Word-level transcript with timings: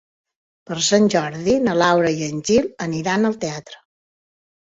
Per 0.69 0.77
Sant 0.85 1.03
Jordi 1.15 1.53
na 1.65 1.75
Laura 1.81 2.13
i 2.21 2.25
en 2.29 2.41
Gil 2.49 2.69
aniran 2.87 3.27
al 3.31 3.39
teatre. 3.45 3.77